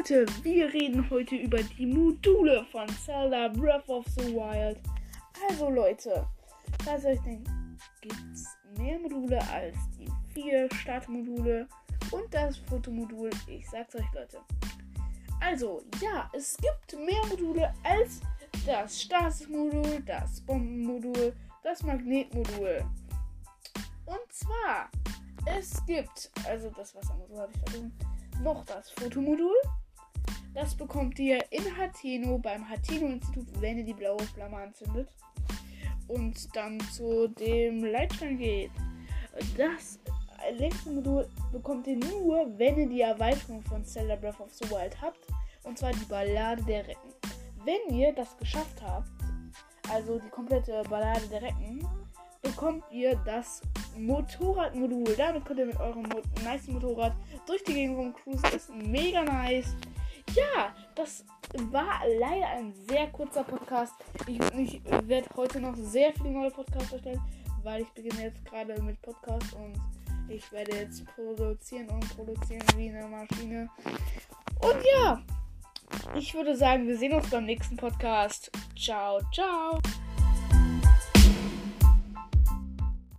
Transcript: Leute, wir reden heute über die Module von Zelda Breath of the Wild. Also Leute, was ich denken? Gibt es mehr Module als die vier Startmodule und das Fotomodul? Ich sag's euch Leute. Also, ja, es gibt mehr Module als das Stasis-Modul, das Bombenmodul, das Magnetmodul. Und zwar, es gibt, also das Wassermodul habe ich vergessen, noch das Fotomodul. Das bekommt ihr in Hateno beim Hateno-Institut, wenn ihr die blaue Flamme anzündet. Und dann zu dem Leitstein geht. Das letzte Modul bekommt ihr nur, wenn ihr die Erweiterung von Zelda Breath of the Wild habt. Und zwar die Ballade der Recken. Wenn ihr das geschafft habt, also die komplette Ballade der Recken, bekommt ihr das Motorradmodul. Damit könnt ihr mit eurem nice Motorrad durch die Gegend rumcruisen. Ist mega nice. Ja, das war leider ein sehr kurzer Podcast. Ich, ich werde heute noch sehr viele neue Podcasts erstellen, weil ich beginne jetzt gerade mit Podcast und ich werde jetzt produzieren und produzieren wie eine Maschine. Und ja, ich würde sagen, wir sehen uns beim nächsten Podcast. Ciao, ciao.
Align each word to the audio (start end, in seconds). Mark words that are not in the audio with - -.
Leute, 0.00 0.24
wir 0.42 0.72
reden 0.72 1.10
heute 1.10 1.36
über 1.36 1.62
die 1.62 1.84
Module 1.84 2.64
von 2.72 2.88
Zelda 2.88 3.48
Breath 3.48 3.86
of 3.86 4.06
the 4.16 4.34
Wild. 4.34 4.78
Also 5.46 5.68
Leute, 5.68 6.26
was 6.86 7.04
ich 7.04 7.20
denken? 7.20 7.76
Gibt 8.00 8.16
es 8.32 8.46
mehr 8.78 8.98
Module 8.98 9.38
als 9.52 9.76
die 9.98 10.08
vier 10.32 10.70
Startmodule 10.72 11.68
und 12.12 12.32
das 12.32 12.56
Fotomodul? 12.56 13.28
Ich 13.46 13.68
sag's 13.68 13.94
euch 13.94 14.10
Leute. 14.14 14.38
Also, 15.38 15.82
ja, 16.00 16.30
es 16.32 16.56
gibt 16.56 16.98
mehr 16.98 17.26
Module 17.28 17.70
als 17.82 18.22
das 18.64 19.02
Stasis-Modul, 19.02 20.00
das 20.06 20.40
Bombenmodul, 20.40 21.34
das 21.62 21.82
Magnetmodul. 21.82 22.82
Und 24.06 24.32
zwar, 24.32 24.88
es 25.44 25.84
gibt, 25.84 26.30
also 26.48 26.70
das 26.74 26.94
Wassermodul 26.94 27.38
habe 27.38 27.52
ich 27.52 27.58
vergessen, 27.58 27.92
noch 28.42 28.64
das 28.64 28.90
Fotomodul. 28.92 29.56
Das 30.60 30.74
bekommt 30.74 31.18
ihr 31.18 31.42
in 31.50 31.64
Hateno 31.78 32.36
beim 32.36 32.68
Hateno-Institut, 32.68 33.46
wenn 33.62 33.78
ihr 33.78 33.84
die 33.84 33.94
blaue 33.94 34.22
Flamme 34.34 34.58
anzündet. 34.58 35.08
Und 36.06 36.54
dann 36.54 36.78
zu 36.92 37.28
dem 37.28 37.82
Leitstein 37.82 38.36
geht. 38.36 38.70
Das 39.56 39.98
letzte 40.58 40.90
Modul 40.90 41.26
bekommt 41.50 41.86
ihr 41.86 41.96
nur, 41.96 42.46
wenn 42.58 42.78
ihr 42.78 42.88
die 42.90 43.00
Erweiterung 43.00 43.62
von 43.62 43.86
Zelda 43.86 44.16
Breath 44.16 44.38
of 44.38 44.52
the 44.52 44.70
Wild 44.70 45.00
habt. 45.00 45.26
Und 45.62 45.78
zwar 45.78 45.92
die 45.92 46.04
Ballade 46.04 46.62
der 46.64 46.86
Recken. 46.86 47.10
Wenn 47.64 47.96
ihr 47.96 48.12
das 48.12 48.36
geschafft 48.36 48.82
habt, 48.82 49.08
also 49.90 50.18
die 50.18 50.28
komplette 50.28 50.82
Ballade 50.90 51.26
der 51.28 51.40
Recken, 51.40 51.88
bekommt 52.42 52.84
ihr 52.90 53.16
das 53.24 53.62
Motorradmodul. 53.96 55.14
Damit 55.16 55.46
könnt 55.46 55.60
ihr 55.60 55.66
mit 55.66 55.80
eurem 55.80 56.06
nice 56.44 56.68
Motorrad 56.68 57.14
durch 57.46 57.64
die 57.64 57.72
Gegend 57.72 57.96
rumcruisen. 57.96 58.52
Ist 58.54 58.68
mega 58.74 59.22
nice. 59.22 59.74
Ja, 60.34 60.74
das 60.94 61.24
war 61.70 62.00
leider 62.18 62.48
ein 62.48 62.72
sehr 62.88 63.08
kurzer 63.08 63.42
Podcast. 63.42 63.94
Ich, 64.26 64.38
ich 64.54 64.82
werde 65.08 65.28
heute 65.36 65.60
noch 65.60 65.74
sehr 65.76 66.12
viele 66.12 66.30
neue 66.30 66.50
Podcasts 66.50 66.92
erstellen, 66.92 67.20
weil 67.62 67.82
ich 67.82 67.88
beginne 67.88 68.24
jetzt 68.24 68.44
gerade 68.44 68.80
mit 68.82 69.00
Podcast 69.02 69.54
und 69.54 69.74
ich 70.28 70.50
werde 70.52 70.76
jetzt 70.76 71.04
produzieren 71.14 71.88
und 71.88 72.16
produzieren 72.16 72.62
wie 72.76 72.90
eine 72.90 73.06
Maschine. 73.08 73.68
Und 74.60 74.78
ja, 74.94 75.22
ich 76.14 76.34
würde 76.34 76.56
sagen, 76.56 76.86
wir 76.86 76.96
sehen 76.96 77.14
uns 77.14 77.28
beim 77.30 77.44
nächsten 77.44 77.76
Podcast. 77.76 78.50
Ciao, 78.76 79.20
ciao. 79.32 79.80